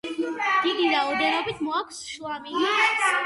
[0.63, 2.65] დიდი რაოდენობით მოაქვს შლამი.